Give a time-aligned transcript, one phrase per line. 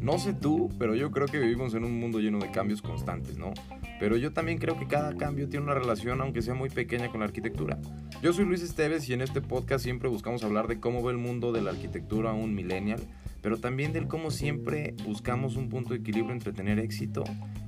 [0.00, 3.38] No sé tú, pero yo creo que vivimos en un mundo lleno de cambios constantes,
[3.38, 3.52] ¿no?
[4.00, 7.20] Pero yo también creo que cada cambio tiene una relación, aunque sea muy pequeña, con
[7.20, 7.78] la arquitectura.
[8.22, 11.18] Yo soy Luis Esteves y en este podcast siempre buscamos hablar de cómo ve el
[11.18, 13.00] mundo de la arquitectura un millennial,
[13.40, 17.22] pero también del cómo siempre buscamos un punto de equilibrio entre tener éxito,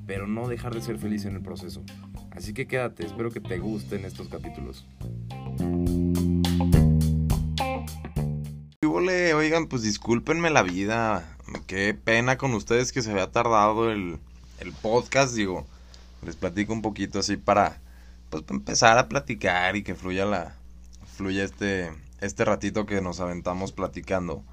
[0.06, 1.84] pero no dejar de ser feliz en el proceso.
[2.32, 4.86] Así que quédate, espero que te gusten estos capítulos.
[9.08, 11.32] Oigan, pues discúlpenme la vida
[11.66, 14.18] qué pena con ustedes que se había tardado el,
[14.60, 15.66] el podcast, digo,
[16.22, 17.80] les platico un poquito así para,
[18.30, 20.54] pues, empezar a platicar y que fluya la,
[21.16, 24.44] fluya este, este ratito que nos aventamos platicando.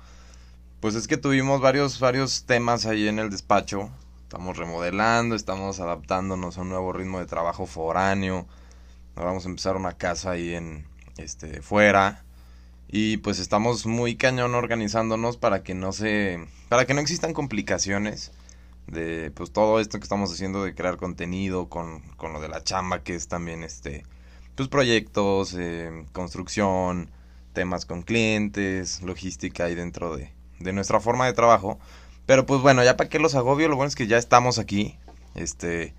[0.79, 3.89] Pues es que tuvimos varios, varios temas ahí en el despacho.
[4.23, 8.47] Estamos remodelando, estamos adaptándonos a un nuevo ritmo de trabajo foráneo.
[9.15, 10.85] Ahora vamos a empezar una casa ahí en,
[11.17, 12.23] este, fuera
[12.91, 18.31] y pues estamos muy cañón organizándonos para que no se para que no existan complicaciones
[18.87, 22.63] de pues todo esto que estamos haciendo de crear contenido con, con lo de la
[22.63, 24.03] chamba que es también este
[24.55, 27.11] pues proyectos eh, construcción
[27.53, 31.79] temas con clientes logística ahí dentro de, de nuestra forma de trabajo.
[32.25, 34.97] Pero pues bueno ya para qué los agobio lo bueno es que ya estamos aquí.
[35.35, 35.93] Este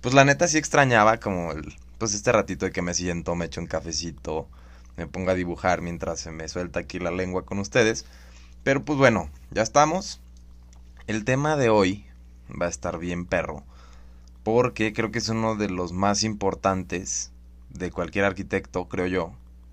[0.00, 3.46] pues la neta sí extrañaba como el pues este ratito de que me siento me
[3.46, 4.48] echo un cafecito
[4.96, 8.06] me ponga a dibujar mientras se me suelta aquí la lengua con ustedes.
[8.62, 10.20] Pero pues bueno, ya estamos.
[11.06, 12.06] El tema de hoy
[12.50, 13.62] va a estar bien perro.
[14.42, 17.32] Porque creo que es uno de los más importantes
[17.70, 19.32] de cualquier arquitecto, creo yo.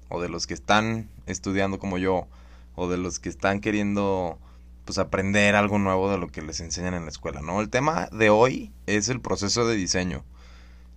[0.09, 2.27] O de los que están estudiando como yo.
[2.75, 4.39] O de los que están queriendo
[4.85, 7.61] pues aprender algo nuevo de lo que les enseñan en la escuela, ¿no?
[7.61, 10.23] El tema de hoy es el proceso de diseño.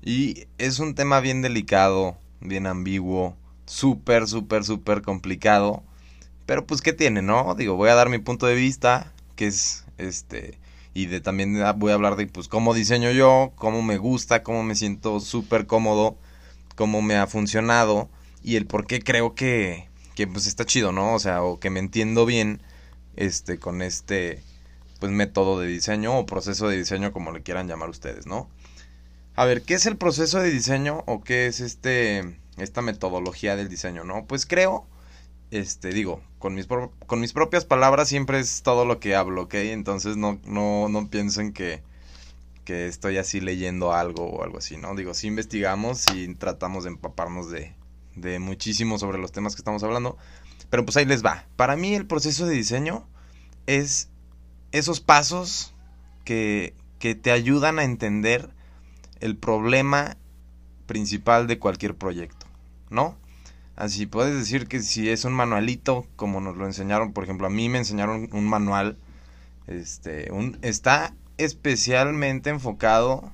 [0.02, 3.36] Y es un tema bien delicado, bien ambiguo,
[3.66, 5.82] súper, súper, súper complicado.
[6.46, 7.54] Pero pues, ¿qué tiene, no?
[7.54, 10.58] Digo, voy a dar mi punto de vista, que es este.
[10.94, 14.62] Y de también voy a hablar de pues cómo diseño yo, cómo me gusta, cómo
[14.62, 16.16] me siento súper cómodo,
[16.76, 18.08] cómo me ha funcionado
[18.44, 21.14] y el por qué creo que, que pues está chido, ¿no?
[21.14, 22.60] O sea, o que me entiendo bien
[23.16, 24.42] este con este
[25.00, 28.48] pues método de diseño o proceso de diseño como le quieran llamar ustedes, ¿no?
[29.36, 33.68] A ver, ¿qué es el proceso de diseño o qué es este esta metodología del
[33.68, 34.26] diseño, ¿no?
[34.26, 34.86] Pues creo,
[35.50, 39.54] este, digo, con mis, con mis propias palabras siempre es todo lo que hablo, ¿ok?
[39.54, 41.82] Entonces no, no, no piensen que,
[42.64, 44.94] que estoy así leyendo algo o algo así, ¿no?
[44.94, 47.74] Digo, sí investigamos y tratamos de empaparnos de,
[48.14, 50.16] de muchísimo sobre los temas que estamos hablando,
[50.70, 51.46] pero pues ahí les va.
[51.56, 53.08] Para mí el proceso de diseño
[53.66, 54.10] es
[54.70, 55.74] esos pasos
[56.24, 58.53] que, que te ayudan a entender
[59.24, 60.18] el problema
[60.86, 62.44] principal de cualquier proyecto.
[62.90, 63.16] ¿no?
[63.74, 67.50] Así puedes decir que si es un manualito, como nos lo enseñaron, por ejemplo, a
[67.50, 68.98] mí me enseñaron un manual,
[69.66, 73.32] este, un, está especialmente enfocado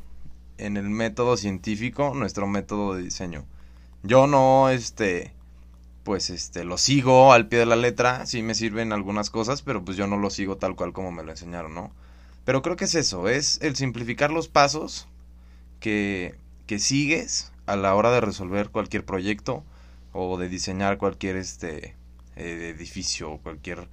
[0.59, 3.45] en el método científico, nuestro método de diseño.
[4.05, 5.35] Yo no, este,
[6.05, 9.85] pues, este, lo sigo al pie de la letra, sí me sirven algunas cosas, pero
[9.85, 11.91] pues yo no lo sigo tal cual como me lo enseñaron, ¿no?
[12.45, 15.07] Pero creo que es eso, es el simplificar los pasos
[15.81, 16.39] que,
[16.79, 19.65] sigues a la hora de resolver cualquier proyecto
[20.13, 21.97] o de diseñar cualquier este
[22.37, 23.89] eh, edificio o cualquier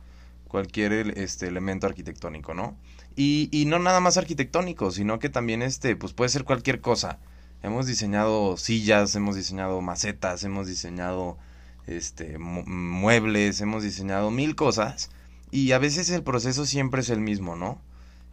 [0.48, 2.78] cualquier este elemento arquitectónico, ¿no?
[3.16, 7.20] Y, y no nada más arquitectónico, sino que también este, pues puede ser cualquier cosa.
[7.64, 11.38] Hemos diseñado sillas, hemos diseñado macetas, hemos diseñado
[11.88, 15.10] este muebles, hemos diseñado mil cosas
[15.52, 17.82] y a veces el proceso siempre es el mismo, ¿no?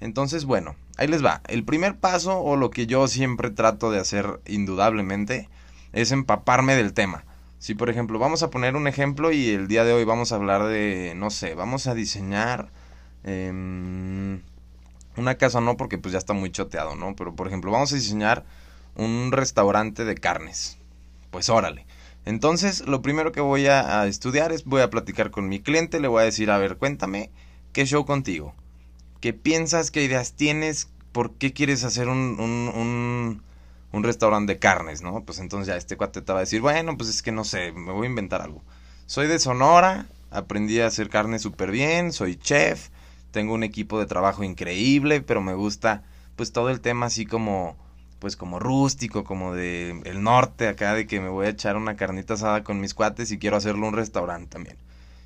[0.00, 1.40] Entonces, bueno, ahí les va.
[1.48, 5.48] El primer paso, o lo que yo siempre trato de hacer indudablemente,
[5.92, 7.24] es empaparme del tema.
[7.58, 10.34] Si, por ejemplo, vamos a poner un ejemplo y el día de hoy vamos a
[10.36, 12.68] hablar de, no sé, vamos a diseñar
[13.22, 14.42] em,
[15.16, 17.16] una casa, no, porque pues ya está muy choteado, ¿no?
[17.16, 18.44] Pero, por ejemplo, vamos a diseñar
[18.96, 20.76] un restaurante de carnes.
[21.30, 21.86] Pues órale.
[22.26, 26.00] Entonces, lo primero que voy a, a estudiar es, voy a platicar con mi cliente,
[26.00, 27.30] le voy a decir, a ver, cuéntame,
[27.72, 28.54] ¿qué show contigo?
[29.24, 33.40] Qué piensas, qué ideas tienes, por qué quieres hacer un,
[33.90, 35.24] un, restaurante de carnes, ¿no?
[35.24, 37.72] Pues entonces ya este cuate te va a decir, bueno, pues es que no sé,
[37.72, 38.62] me voy a inventar algo.
[39.06, 42.90] Soy de Sonora, aprendí a hacer carne súper bien, soy chef,
[43.30, 46.02] tengo un equipo de trabajo increíble, pero me gusta
[46.36, 47.78] pues todo el tema así como
[48.18, 51.96] pues como rústico, como de el norte acá de que me voy a echar una
[51.96, 54.76] carnita asada con mis cuates y quiero hacerlo un restaurante también.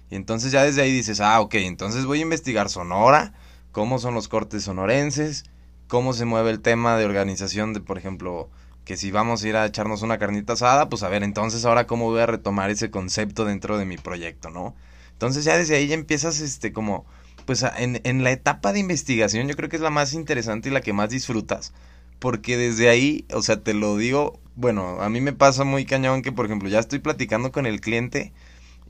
[0.08, 3.34] Y entonces ya desde ahí dices, ah, ok, entonces voy a investigar Sonora,
[3.72, 5.44] cómo son los cortes sonorenses,
[5.86, 8.48] cómo se mueve el tema de organización de, por ejemplo,
[8.84, 11.86] que si vamos a ir a echarnos una carnita asada, pues a ver, entonces ahora
[11.86, 14.74] cómo voy a retomar ese concepto dentro de mi proyecto, ¿no?
[15.12, 17.04] Entonces ya desde ahí ya empiezas este como
[17.44, 20.72] pues en, en la etapa de investigación yo creo que es la más interesante y
[20.72, 21.72] la que más disfrutas.
[22.18, 26.22] Porque desde ahí, o sea, te lo digo, bueno, a mí me pasa muy cañón
[26.22, 28.32] que, por ejemplo, ya estoy platicando con el cliente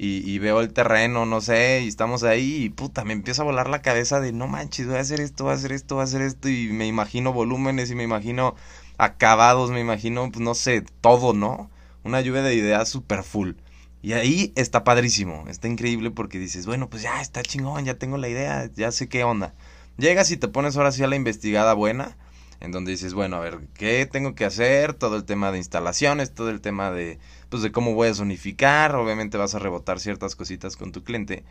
[0.01, 3.69] y, veo el terreno, no sé, y estamos ahí y puta, me empieza a volar
[3.69, 6.05] la cabeza de no manches, voy a hacer esto, voy a hacer esto, voy a
[6.05, 8.55] hacer esto y me imagino volúmenes y me imagino
[8.97, 11.69] acabados, me imagino, pues no sé, todo, ¿no?
[12.05, 13.55] Una lluvia de ideas super full.
[14.01, 18.19] Y ahí está padrísimo, está increíble porque dices, bueno, pues ya está chingón, ya tengo
[18.19, 19.55] la idea, ya sé qué onda.
[19.97, 22.17] Llegas y te pones ahora sí a la investigada buena
[22.61, 24.95] en donde dices, bueno, a ver, ¿qué tengo que hacer?
[24.95, 27.19] Todo el tema de instalaciones, todo el tema de,
[27.49, 31.45] pues, de cómo voy a zonificar, obviamente vas a rebotar ciertas cositas con tu cliente,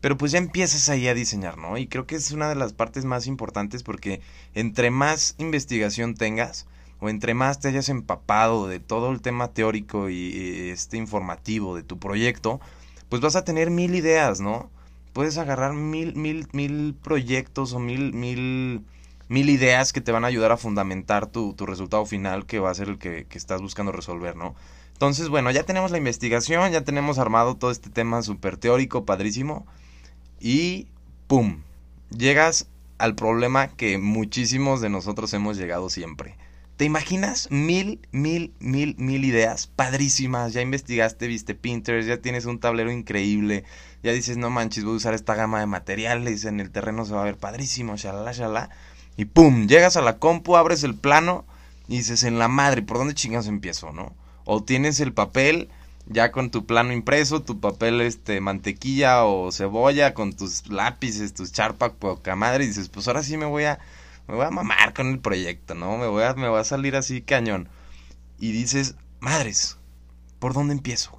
[0.00, 1.78] pero pues ya empiezas ahí a diseñar, ¿no?
[1.78, 4.20] Y creo que es una de las partes más importantes porque
[4.54, 6.66] entre más investigación tengas,
[7.00, 11.82] o entre más te hayas empapado de todo el tema teórico y este informativo de
[11.82, 12.60] tu proyecto,
[13.08, 14.70] pues vas a tener mil ideas, ¿no?
[15.12, 18.84] Puedes agarrar mil, mil, mil proyectos o mil, mil
[19.28, 22.70] mil ideas que te van a ayudar a fundamentar tu, tu resultado final que va
[22.70, 24.54] a ser el que, que, estás buscando resolver, ¿no?
[25.02, 29.66] Entonces, bueno, ya tenemos la investigación, ya tenemos armado todo este tema súper teórico, padrísimo.
[30.38, 30.86] Y,
[31.26, 31.62] ¡pum!
[32.16, 32.68] Llegas
[32.98, 36.36] al problema que muchísimos de nosotros hemos llegado siempre.
[36.76, 40.52] ¿Te imaginas mil, mil, mil, mil ideas padrísimas?
[40.52, 43.64] Ya investigaste, viste Pinterest, ya tienes un tablero increíble,
[44.04, 47.14] ya dices, no manches, voy a usar esta gama de materiales, en el terreno se
[47.14, 48.70] va a ver padrísimo, shalala, shalala.
[49.16, 51.44] Y pum, llegas a la compu, abres el plano
[51.88, 54.21] y dices, en la madre, ¿por dónde chingas empiezo, no?
[54.44, 55.68] O tienes el papel
[56.06, 61.52] ya con tu plano impreso, tu papel este mantequilla o cebolla con tus lápices, tus
[61.52, 63.78] charpa poca madre y dices, pues ahora sí me voy a
[64.28, 65.98] me voy a mamar con el proyecto, ¿no?
[65.98, 67.68] Me voy a me voy a salir así cañón.
[68.38, 69.78] Y dices, "Madres,
[70.38, 71.16] ¿por dónde empiezo?"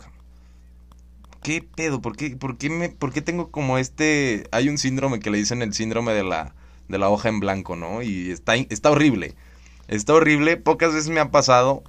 [1.44, 2.02] ¿Qué pedo?
[2.02, 5.38] ¿Por qué por qué me por qué tengo como este hay un síndrome que le
[5.38, 6.56] dicen el síndrome de la
[6.88, 8.02] de la hoja en blanco, ¿no?
[8.02, 9.36] Y está, está horrible.
[9.88, 10.58] Está horrible.
[10.58, 11.84] Pocas veces me ha pasado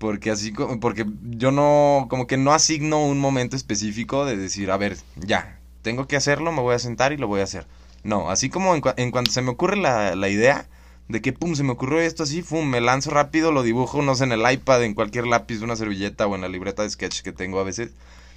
[0.00, 4.76] porque así, porque yo no, como que no asigno un momento específico de decir, a
[4.76, 7.66] ver, ya, tengo que hacerlo, me voy a sentar y lo voy a hacer.
[8.02, 10.66] No, así como en, en cuanto se me ocurre la, la, idea
[11.08, 14.14] de que, pum, se me ocurrió esto así, pum, me lanzo rápido, lo dibujo, no
[14.14, 17.20] sé, en el iPad, en cualquier lápiz, una servilleta o en la libreta de sketch
[17.20, 17.92] que tengo a veces.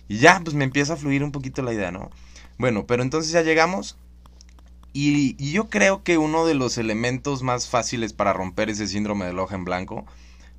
[0.10, 2.10] Y ya, pues me empieza a fluir un poquito la idea, ¿no?
[2.58, 3.98] Bueno, pero entonces ya llegamos
[4.92, 9.40] y, yo creo que uno de los elementos más fáciles para romper ese síndrome del
[9.40, 10.06] hoja en blanco,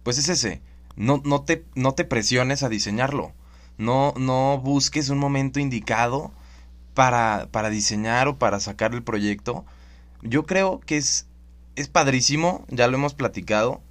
[0.03, 0.61] pues es ese.
[0.97, 3.33] No, no, te, no te presiones a diseñarlo.
[3.79, 6.33] No, no busques un momento indicado
[6.95, 9.65] para, para diseñar o para sacar el proyecto.
[10.23, 11.27] Yo creo que es,
[11.77, 13.83] es padrísimo, ya lo hemos platicado,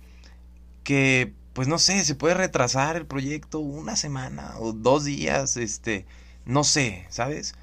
[0.84, 6.06] que pues no sé, se puede retrasar el proyecto una semana o dos días, este,
[6.46, 7.54] no sé, ¿sabes?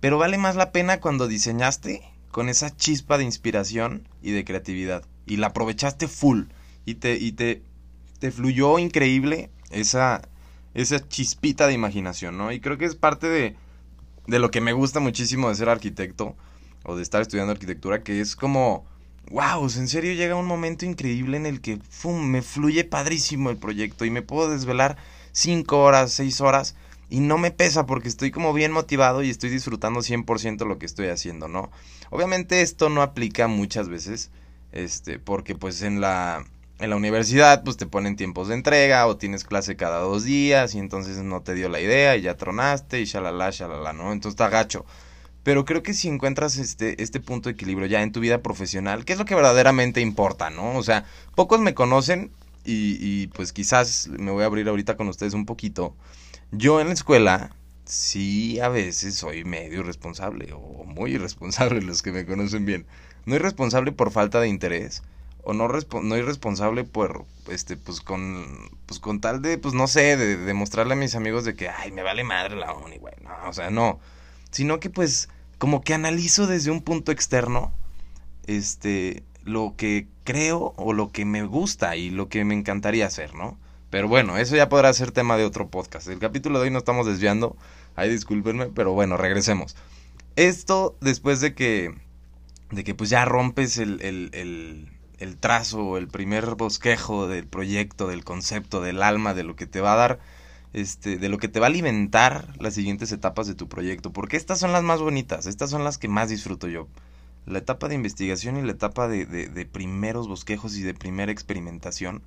[0.00, 5.04] Pero vale más la pena cuando diseñaste con esa chispa de inspiración y de creatividad.
[5.26, 6.44] Y la aprovechaste full.
[6.84, 7.62] Y te, y te,
[8.18, 10.22] te fluyó increíble esa,
[10.74, 12.52] esa chispita de imaginación, ¿no?
[12.52, 13.56] Y creo que es parte de,
[14.26, 16.36] de lo que me gusta muchísimo de ser arquitecto
[16.84, 18.84] o de estar estudiando arquitectura, que es como,
[19.30, 24.04] wow, en serio llega un momento increíble en el que me fluye padrísimo el proyecto
[24.04, 24.96] y me puedo desvelar
[25.32, 26.76] cinco horas, seis horas
[27.10, 30.86] y no me pesa porque estoy como bien motivado y estoy disfrutando 100% lo que
[30.86, 31.70] estoy haciendo, ¿no?
[32.10, 34.30] Obviamente esto no aplica muchas veces,
[34.72, 36.44] este, porque pues en la,
[36.78, 40.74] en la universidad pues te ponen tiempos de entrega o tienes clase cada dos días
[40.74, 44.12] y entonces no te dio la idea y ya tronaste y shalala, shalala, ¿no?
[44.12, 44.84] Entonces está gacho.
[45.42, 49.04] Pero creo que si encuentras este, este punto de equilibrio ya en tu vida profesional,
[49.04, 50.76] ¿qué es lo que verdaderamente importa, ¿no?
[50.76, 51.04] O sea,
[51.34, 52.30] pocos me conocen
[52.64, 55.96] y, y pues quizás me voy a abrir ahorita con ustedes un poquito.
[56.52, 57.50] Yo en la escuela
[57.84, 62.86] sí a veces soy medio irresponsable o muy irresponsable los que me conocen bien.
[63.24, 65.02] No irresponsable por falta de interés
[65.48, 68.46] o no, irresponsable por este pues con
[68.84, 71.90] pues con tal de pues no sé, de demostrarle a mis amigos de que ay,
[71.90, 73.14] me vale madre la uni, güey.
[73.22, 73.98] No, o sea, no,
[74.50, 77.72] sino que pues como que analizo desde un punto externo
[78.46, 83.34] este lo que creo o lo que me gusta y lo que me encantaría hacer,
[83.34, 83.58] ¿no?
[83.88, 86.08] Pero bueno, eso ya podrá ser tema de otro podcast.
[86.08, 87.56] El capítulo de hoy no estamos desviando.
[87.96, 89.76] Ay, discúlpenme, pero bueno, regresemos.
[90.36, 91.94] Esto después de que,
[92.70, 98.80] de que pues ya rompes el, el trazo, el primer bosquejo del proyecto, del concepto,
[98.80, 100.20] del alma, de lo que te va a dar,
[100.72, 104.12] este, de lo que te va a alimentar las siguientes etapas de tu proyecto.
[104.12, 106.88] Porque estas son las más bonitas, estas son las que más disfruto yo.
[107.46, 111.32] La etapa de investigación y la etapa de, de, de primeros bosquejos y de primera
[111.32, 112.22] experimentación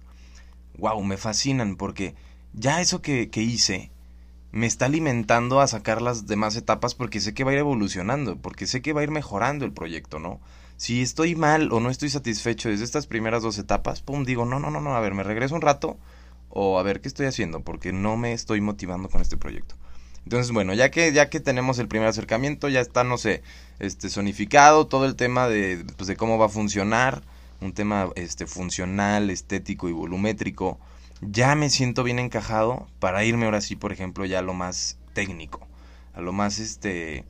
[0.78, 2.16] wow, me fascinan porque
[2.54, 3.92] ya eso que, que hice,
[4.52, 8.38] me está alimentando a sacar las demás etapas porque sé que va a ir evolucionando,
[8.38, 10.40] porque sé que va a ir mejorando el proyecto, ¿no?
[10.82, 14.60] Si estoy mal o no estoy satisfecho desde estas primeras dos etapas, pum, digo, no,
[14.60, 16.00] no, no, no, a ver, me regreso un rato
[16.50, 19.76] o a ver qué estoy haciendo porque no me estoy motivando con este proyecto.
[20.24, 23.44] Entonces, bueno, ya que, ya que tenemos el primer acercamiento, ya está, no sé,
[23.78, 27.22] este, sonificado, todo el tema de, pues, de cómo va a funcionar,
[27.60, 30.80] un tema este, funcional, estético y volumétrico,
[31.22, 34.98] ya me siento bien encajado para irme ahora sí, por ejemplo, ya a lo más
[35.14, 35.68] técnico,
[36.16, 37.24] a lo más, este,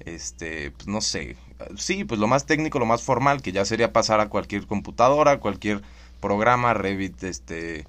[0.00, 1.36] este, pues no sé,
[1.76, 5.40] sí, pues lo más técnico, lo más formal, que ya sería pasar a cualquier computadora,
[5.40, 5.82] cualquier
[6.20, 7.86] programa, Revit, este,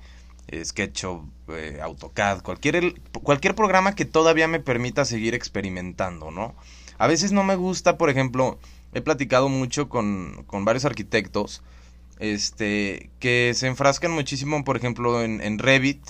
[0.64, 6.56] SketchUp, eh, AutoCAD, cualquier, cualquier programa que todavía me permita seguir experimentando, ¿no?
[6.98, 8.60] A veces no me gusta, por ejemplo,
[8.94, 11.64] he platicado mucho con, con varios arquitectos,
[12.20, 16.02] este, que se enfrascan muchísimo, por ejemplo, en, en, Revit.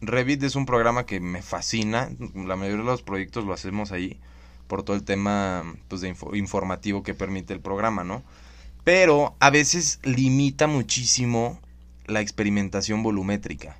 [0.00, 4.20] Revit es un programa que me fascina, la mayoría de los proyectos lo hacemos ahí,
[4.66, 8.22] por todo el tema pues, de informativo que permite el programa, ¿no?
[8.84, 11.60] Pero a veces limita muchísimo
[12.06, 13.78] la experimentación volumétrica.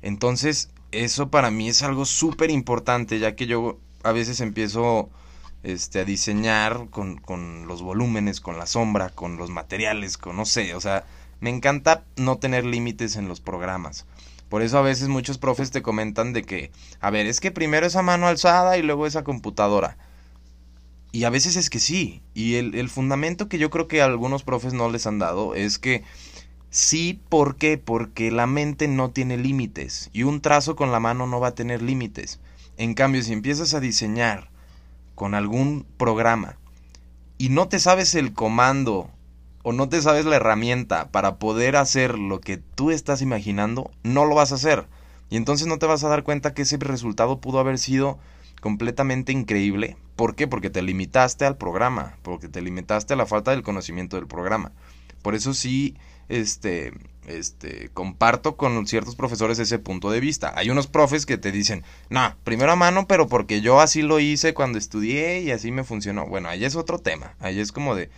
[0.00, 5.10] Entonces, eso para mí es algo súper importante, ya que yo a veces empiezo
[5.62, 10.44] este, a diseñar con, con, los volúmenes, con la sombra, con los materiales, con no
[10.44, 11.04] sé, o sea,
[11.40, 14.06] me encanta no tener límites en los programas.
[14.52, 17.86] Por eso a veces muchos profes te comentan de que, a ver, es que primero
[17.86, 19.96] esa mano alzada y luego esa computadora.
[21.10, 22.20] Y a veces es que sí.
[22.34, 25.54] Y el, el fundamento que yo creo que a algunos profes no les han dado
[25.54, 26.04] es que
[26.68, 27.78] sí, ¿por qué?
[27.78, 30.10] Porque la mente no tiene límites.
[30.12, 32.38] Y un trazo con la mano no va a tener límites.
[32.76, 34.50] En cambio, si empiezas a diseñar
[35.14, 36.58] con algún programa
[37.38, 39.08] y no te sabes el comando
[39.62, 44.24] o no te sabes la herramienta para poder hacer lo que tú estás imaginando, no
[44.24, 44.86] lo vas a hacer.
[45.30, 48.18] Y entonces no te vas a dar cuenta que ese resultado pudo haber sido
[48.60, 49.96] completamente increíble.
[50.16, 50.46] ¿Por qué?
[50.46, 54.72] Porque te limitaste al programa, porque te limitaste a la falta del conocimiento del programa.
[55.22, 55.96] Por eso sí,
[56.28, 56.92] este,
[57.26, 60.52] este, comparto con ciertos profesores ese punto de vista.
[60.56, 64.20] Hay unos profes que te dicen, no, primero a mano, pero porque yo así lo
[64.20, 66.26] hice cuando estudié y así me funcionó.
[66.26, 67.34] Bueno, ahí es otro tema.
[67.40, 68.10] Ahí es como de,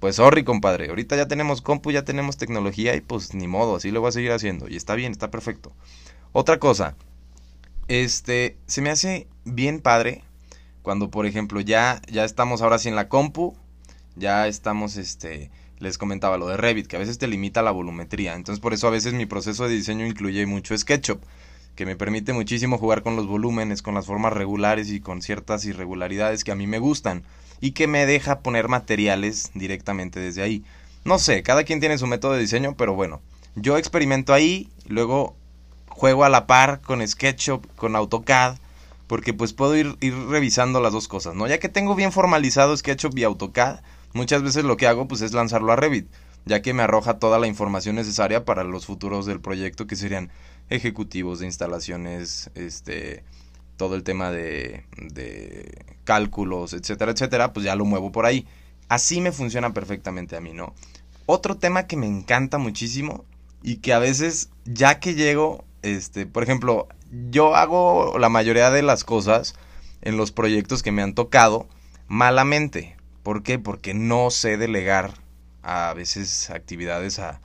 [0.00, 3.90] pues sorry, compadre, ahorita ya tenemos compu, ya tenemos tecnología y pues ni modo, así
[3.90, 4.68] lo voy a seguir haciendo.
[4.68, 5.72] Y está bien, está perfecto.
[6.32, 6.94] Otra cosa,
[7.88, 10.22] este, se me hace bien padre
[10.82, 13.56] cuando, por ejemplo, ya, ya estamos ahora sí en la compu,
[14.14, 18.34] ya estamos, este, les comentaba lo de Revit, que a veces te limita la volumetría.
[18.34, 21.22] Entonces por eso a veces mi proceso de diseño incluye mucho SketchUp,
[21.74, 25.64] que me permite muchísimo jugar con los volúmenes, con las formas regulares y con ciertas
[25.64, 27.24] irregularidades que a mí me gustan
[27.60, 30.64] y que me deja poner materiales directamente desde ahí.
[31.04, 33.20] No sé, cada quien tiene su método de diseño, pero bueno,
[33.54, 35.36] yo experimento ahí, luego
[35.88, 38.58] juego a la par con SketchUp, con AutoCAD,
[39.06, 41.46] porque pues puedo ir, ir revisando las dos cosas, ¿no?
[41.46, 43.80] Ya que tengo bien formalizado SketchUp y AutoCAD,
[44.12, 46.08] Muchas veces lo que hago pues es lanzarlo a Revit,
[46.46, 50.30] ya que me arroja toda la información necesaria para los futuros del proyecto que serían
[50.70, 53.22] ejecutivos de instalaciones, este
[53.78, 58.46] todo el tema de, de cálculos, etcétera, etcétera, pues ya lo muevo por ahí.
[58.88, 60.74] Así me funciona perfectamente a mí, ¿no?
[61.24, 63.24] Otro tema que me encanta muchísimo
[63.62, 66.88] y que a veces ya que llego, este, por ejemplo,
[67.30, 69.54] yo hago la mayoría de las cosas
[70.02, 71.68] en los proyectos que me han tocado
[72.06, 72.96] malamente.
[73.22, 73.58] ¿Por qué?
[73.58, 75.14] Porque no sé delegar
[75.62, 77.40] a veces actividades a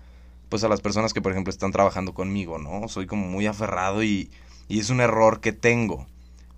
[0.48, 2.88] pues a las personas que por ejemplo están trabajando conmigo, ¿no?
[2.88, 4.30] Soy como muy aferrado y,
[4.68, 6.06] y es un error que tengo.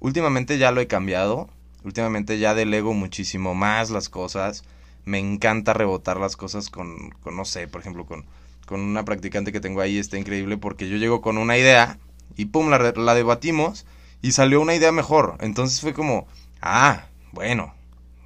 [0.06, 1.50] Últimamente ya lo he cambiado,
[1.84, 4.64] últimamente ya delego muchísimo más las cosas,
[5.04, 8.24] me encanta rebotar las cosas con, con no sé, por ejemplo, con,
[8.68, 11.98] con una practicante que tengo ahí, está increíble porque yo llego con una idea
[12.36, 13.88] y pum, la, la debatimos
[14.22, 15.38] y salió una idea mejor.
[15.40, 16.28] Entonces fue como,
[16.62, 17.74] ah, bueno,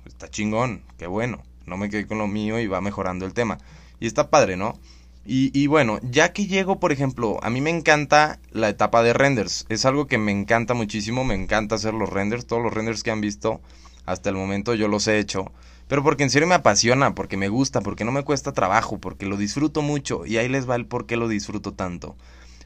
[0.06, 3.58] está chingón, qué bueno, no me quedé con lo mío y va mejorando el tema.
[4.02, 4.78] Y está padre, ¿no?
[5.26, 9.14] Y, y, bueno, ya que llego, por ejemplo, a mí me encanta la etapa de
[9.14, 9.66] renders.
[9.70, 12.48] Es algo que me encanta muchísimo, me encanta hacer los renders.
[12.48, 13.62] Todos los renders que han visto
[14.06, 15.52] hasta el momento yo los he hecho.
[15.88, 19.26] Pero porque en serio me apasiona, porque me gusta, porque no me cuesta trabajo, porque
[19.26, 20.26] lo disfruto mucho.
[20.26, 22.16] Y ahí les va el por qué lo disfruto tanto.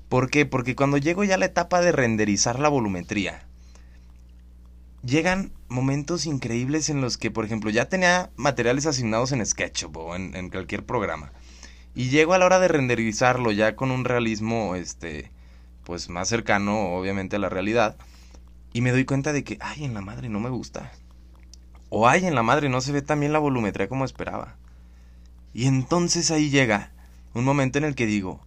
[0.10, 0.46] ¿Por qué?
[0.46, 3.48] Porque cuando llego ya a la etapa de renderizar la volumetría,
[5.04, 10.16] llegan momentos increíbles en los que, por ejemplo, ya tenía materiales asignados en SketchUp o
[10.16, 11.32] en, cualquier programa.
[11.96, 15.32] Y llego a la hora de renderizarlo ya con un realismo, este,
[15.84, 17.98] pues más cercano, obviamente, a la realidad.
[18.74, 20.92] Y me doy cuenta de que, ay, en la madre no me gusta.
[21.90, 24.56] O ay, en la madre no se ve tan bien la volumetría como esperaba.
[25.54, 26.92] Y entonces ahí llega
[27.36, 28.42] un momento en el que digo,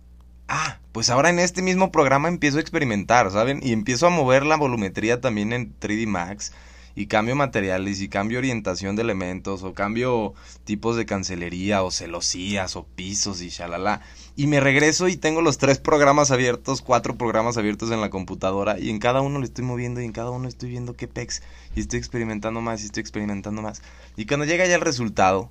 [0.49, 3.61] ah, pues ahora en este mismo programa empiezo a experimentar, ¿saben?
[3.63, 6.53] Y empiezo a mover la volumetría también en 3D Max
[6.97, 10.35] y cambio materiales y cambio orientación de elementos o cambio
[10.65, 14.01] tipos de cancelería o celosías o pisos y shalala.
[14.35, 18.81] Y me regreso y tengo los tres programas abiertos, cuatro programas abiertos en la computadora
[18.81, 21.43] y en cada uno le estoy moviendo y en cada uno estoy viendo qué pex
[21.77, 23.83] y estoy experimentando más y estoy experimentando más.
[24.17, 25.51] Y cuando llega ya el resultado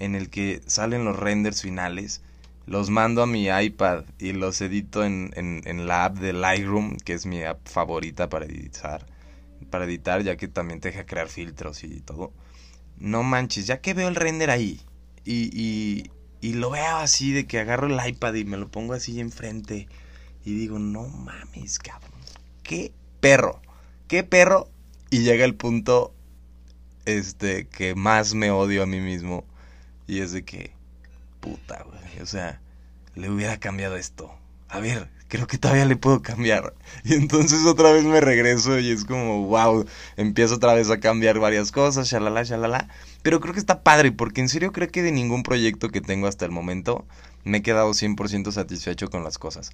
[0.00, 2.22] en el que salen los renders finales,
[2.66, 7.12] los mando a mi iPad y los edito en, en, la app de Lightroom, que
[7.12, 9.06] es mi app favorita para editar,
[9.70, 12.32] para editar, ya que también te deja crear filtros y todo.
[12.98, 14.80] No manches, ya que veo el render ahí
[15.24, 18.94] y, y, y lo veo así de que agarro el iPad y me lo pongo
[18.94, 19.88] así enfrente
[20.44, 22.20] y digo, no mames, cabrón,
[22.62, 23.60] qué perro,
[24.08, 24.68] qué perro.
[25.10, 26.14] Y llega el punto
[27.04, 29.44] este que más me odio a mí mismo
[30.06, 30.72] y es de que
[31.40, 32.20] puta, güey.
[32.22, 32.60] O sea,
[33.14, 34.34] le hubiera cambiado esto.
[34.68, 36.74] A ver, creo que todavía le puedo cambiar.
[37.04, 39.86] Y entonces otra vez me regreso y es como, wow,
[40.18, 42.88] empiezo otra vez a cambiar varias cosas, shalala, shalala.
[43.22, 46.26] Pero creo que está padre, porque en serio creo que de ningún proyecto que tengo
[46.26, 47.06] hasta el momento
[47.44, 49.70] me he quedado 100% satisfecho con las cosas.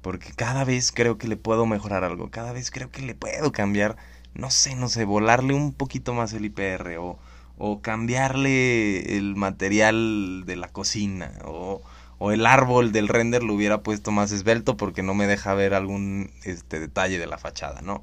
[0.00, 3.52] Porque cada vez creo que le puedo mejorar algo, cada vez creo que le puedo
[3.52, 3.98] cambiar,
[4.32, 7.18] no sé, no sé, volarle un poquito más el IPR o
[7.56, 11.82] o cambiarle el material de la cocina o,
[12.18, 15.74] o, el árbol del render lo hubiera puesto más esbelto porque no me deja ver
[15.74, 18.02] algún este detalle de la fachada, ¿no?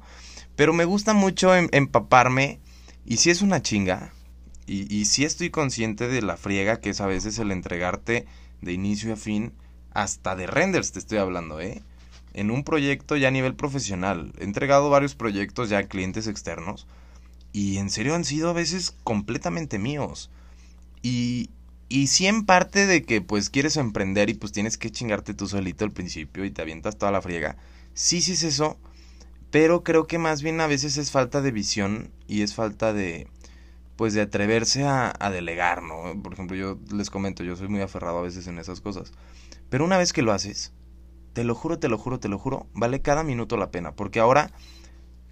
[0.56, 2.60] Pero me gusta mucho em, empaparme
[3.04, 4.12] y si es una chinga
[4.66, 8.26] y, y si estoy consciente de la friega que es a veces el entregarte
[8.60, 9.52] de inicio a fin
[9.92, 11.82] hasta de renders te estoy hablando, ¿eh?
[12.34, 14.32] En un proyecto ya a nivel profesional.
[14.38, 16.86] He entregado varios proyectos ya a clientes externos
[17.52, 20.30] y en serio han sido a veces completamente míos.
[21.02, 21.50] Y,
[21.92, 25.46] y sí en parte de que pues quieres emprender y pues tienes que chingarte tú
[25.46, 27.58] solito al principio y te avientas toda la friega.
[27.92, 28.78] Sí, sí es eso,
[29.50, 33.28] pero creo que más bien a veces es falta de visión y es falta de
[33.96, 36.20] pues de atreverse a, a delegar, ¿no?
[36.22, 39.12] Por ejemplo, yo les comento, yo soy muy aferrado a veces en esas cosas.
[39.70, 40.72] Pero una vez que lo haces,
[41.34, 43.94] te lo juro, te lo juro, te lo juro, vale cada minuto la pena.
[43.94, 44.52] Porque ahora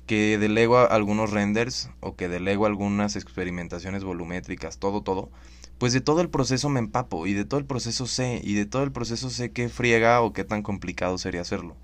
[0.07, 5.31] que delego algunos renders o que delego algunas experimentaciones volumétricas, todo, todo,
[5.81, 8.67] pues de todo el proceso me empapo y de todo el proceso sé y de
[8.67, 11.77] todo el proceso sé qué friega o qué tan complicado sería hacerlo.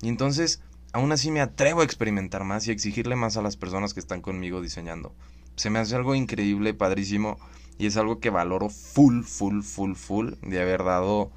[0.00, 3.92] Y entonces, aún así me atrevo a experimentar más y exigirle más a las personas
[3.92, 5.12] que están conmigo diseñando.
[5.56, 7.36] Se me hace algo increíble, padrísimo
[7.78, 11.32] y es algo que valoro full, full, full, full de haber dado,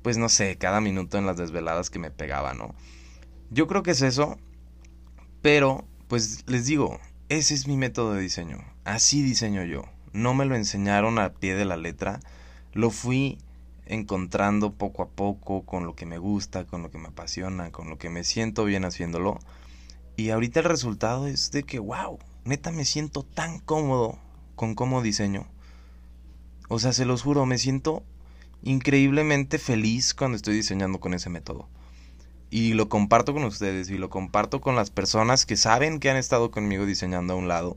[0.00, 2.74] pues no sé, cada minuto en las desveladas que me pegaba, ¿no?
[3.50, 4.38] Yo creo que es eso
[5.42, 8.58] pero, pues les digo, ese es mi método de diseño.
[8.84, 9.84] Así diseño yo.
[10.12, 12.20] No me lo enseñaron a pie de la letra.
[12.72, 13.38] Lo fui
[13.86, 17.88] encontrando poco a poco con lo que me gusta, con lo que me apasiona, con
[17.88, 19.38] lo que me siento bien haciéndolo.
[20.16, 24.18] Y ahorita el resultado es de que, wow, neta me siento tan cómodo
[24.56, 25.46] con cómo diseño.
[26.68, 28.02] O sea, se los juro, me siento
[28.62, 31.68] increíblemente feliz cuando estoy diseñando con ese método
[32.50, 36.16] y lo comparto con ustedes y lo comparto con las personas que saben que han
[36.16, 37.76] estado conmigo diseñando a un lado.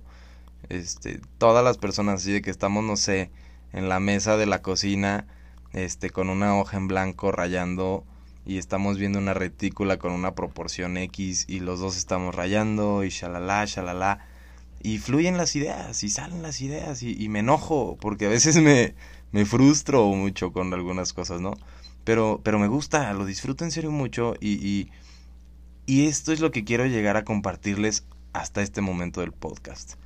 [0.70, 3.32] Este, todas las personas así de que estamos, no sé,
[3.74, 5.28] en la mesa de la cocina,
[5.74, 8.06] este, con una hoja en blanco rayando
[8.46, 13.10] y estamos viendo una retícula con una proporción X y los dos estamos rayando y
[13.10, 14.26] shalala, shalala.
[14.84, 18.96] Y fluyen las ideas y salen las ideas y, me enojo porque a veces me,
[19.32, 21.54] me frustro mucho con algunas cosas, ¿no?
[22.04, 24.90] Pero, pero me gusta, lo disfruto en serio mucho y,
[25.86, 30.01] y esto es lo que quiero llegar a compartirles hasta este momento del podcast.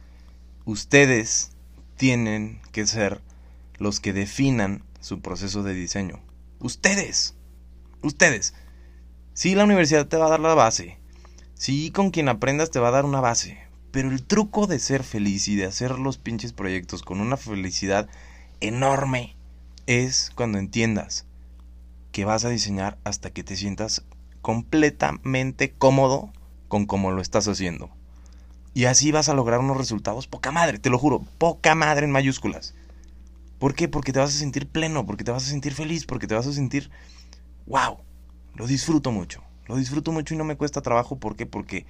[0.66, 1.52] Ustedes
[1.96, 3.22] tienen que ser
[3.78, 6.20] los que definan su proceso de diseño.
[6.60, 7.36] Ustedes.
[8.02, 8.56] Ustedes.
[9.36, 10.98] Sí, la universidad te va a dar la base.
[11.54, 13.60] Sí, con quien aprendas te va a dar una base.
[13.92, 18.10] Pero el truco de ser feliz y de hacer los pinches proyectos con una felicidad
[18.60, 19.36] enorme
[19.86, 21.28] es cuando entiendas
[22.12, 24.04] que vas a diseñar hasta que te sientas
[24.42, 26.34] completamente cómodo
[26.70, 27.95] con cómo lo estás haciendo.
[28.76, 32.12] Y así vas a lograr unos resultados poca madre, te lo juro, poca madre en
[32.12, 32.76] mayúsculas.
[33.58, 33.88] ¿Por qué?
[33.88, 36.46] Porque te vas a sentir pleno, porque te vas a sentir feliz, porque te vas
[36.46, 36.92] a sentir,
[37.68, 38.00] wow,
[38.54, 41.46] lo disfruto mucho, lo disfruto mucho y no me cuesta trabajo, ¿por qué?
[41.46, 41.86] Porque,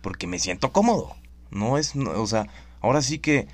[0.00, 1.14] porque me siento cómodo.
[1.50, 2.46] No es, o sea,
[2.80, 3.46] ahora sí que,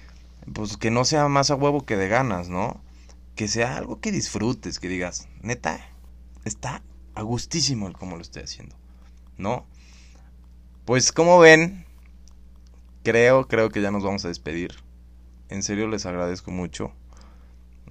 [0.52, 2.80] pues que no sea más a huevo que de ganas, ¿no?
[3.34, 5.80] Que sea algo que disfrutes, que digas, neta,
[6.44, 6.82] está
[7.16, 8.76] a gustísimo el cómo lo estoy haciendo,
[9.38, 9.66] ¿no?
[10.84, 11.85] Pues como ven,
[13.06, 14.74] creo, creo que ya nos vamos a despedir.
[15.48, 16.90] En serio les agradezco mucho.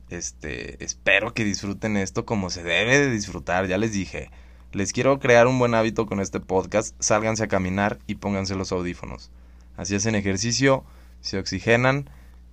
[0.09, 3.65] Este, espero que disfruten esto como se debe de disfrutar.
[3.67, 4.29] Ya les dije,
[4.73, 7.01] les quiero crear un buen hábito con este podcast.
[7.01, 9.31] Sálganse a caminar y pónganse los audífonos.
[9.77, 10.83] Así hacen ejercicio,
[11.21, 12.09] se oxigenan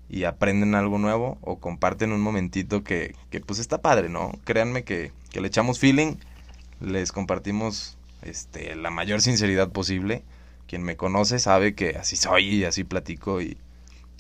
[0.09, 4.39] y aprenden algo nuevo o comparten un momentito que, que pues está padre, ¿no?
[4.45, 6.15] Créanme que, que, le echamos feeling,
[6.81, 10.23] les compartimos este, la mayor sinceridad posible.
[10.73, 13.59] Quien me conoce sabe que así soy y así platico y,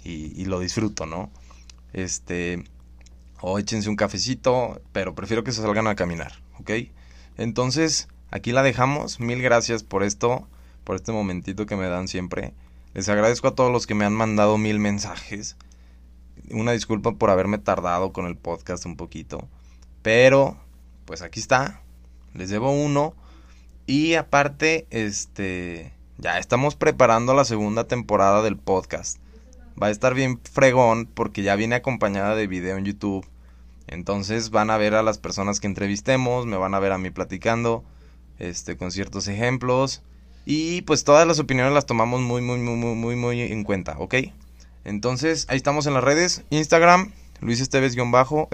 [0.05, 1.31] y, lo disfruto, ¿no?
[1.95, 2.63] Este,
[3.41, 6.73] o échense un cafecito, pero prefiero que se salgan a caminar, ¿ok?
[7.39, 9.19] Entonces, aquí la dejamos.
[9.19, 10.47] Mil gracias por esto,
[10.85, 12.53] por este momentito que me dan siempre.
[12.93, 15.57] Les agradezco a todos los que me han mandado mil mensajes.
[16.51, 19.49] Una disculpa por haberme tardado con el podcast un poquito.
[20.03, 20.59] Pero,
[21.07, 21.81] pues aquí está.
[22.35, 23.15] Les debo uno.
[23.87, 29.19] Y aparte, este, ya estamos preparando la segunda temporada del podcast.
[29.81, 33.27] Va a estar bien fregón porque ya viene acompañada de video en YouTube.
[33.87, 37.11] Entonces van a ver a las personas que entrevistemos, me van a ver a mí
[37.11, 37.85] platicando,
[38.39, 40.03] este, con ciertos ejemplos.
[40.45, 43.97] Y pues todas las opiniones las tomamos muy, muy, muy, muy, muy, muy en cuenta,
[43.99, 44.15] ¿ok?
[44.85, 46.45] Entonces, ahí estamos en las redes.
[46.51, 48.49] Instagram, Luis Esteves-bajo.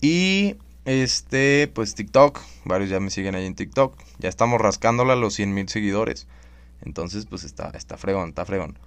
[0.00, 0.56] Y
[0.88, 2.40] este, pues TikTok.
[2.64, 3.94] Varios ya me siguen ahí en TikTok.
[4.18, 6.26] Ya estamos rascándola a los 100 mil seguidores.
[6.80, 8.78] Entonces, pues está, está fregón, está fregón.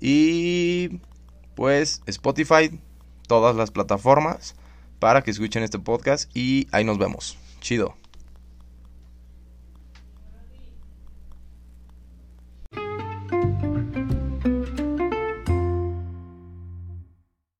[0.00, 1.00] Y
[1.54, 2.80] pues Spotify,
[3.26, 4.54] todas las plataformas
[4.98, 6.34] para que escuchen este podcast.
[6.34, 7.36] Y ahí nos vemos.
[7.60, 7.99] Chido.